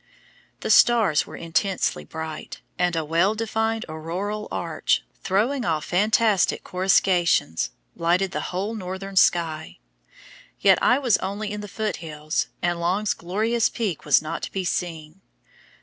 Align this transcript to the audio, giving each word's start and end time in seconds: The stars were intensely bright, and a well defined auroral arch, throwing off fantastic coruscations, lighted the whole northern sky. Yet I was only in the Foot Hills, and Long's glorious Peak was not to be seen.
The 0.61 0.71
stars 0.71 1.27
were 1.27 1.35
intensely 1.35 2.03
bright, 2.03 2.59
and 2.79 2.95
a 2.95 3.05
well 3.05 3.35
defined 3.35 3.85
auroral 3.87 4.47
arch, 4.51 5.03
throwing 5.23 5.63
off 5.63 5.85
fantastic 5.85 6.63
coruscations, 6.63 7.69
lighted 7.95 8.31
the 8.31 8.41
whole 8.49 8.73
northern 8.73 9.15
sky. 9.15 9.77
Yet 10.59 10.81
I 10.81 10.97
was 10.97 11.17
only 11.19 11.51
in 11.51 11.61
the 11.61 11.67
Foot 11.67 11.97
Hills, 11.97 12.47
and 12.63 12.79
Long's 12.79 13.13
glorious 13.13 13.69
Peak 13.69 14.03
was 14.03 14.23
not 14.23 14.41
to 14.41 14.51
be 14.51 14.65
seen. 14.65 15.21